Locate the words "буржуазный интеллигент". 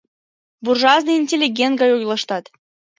0.65-1.75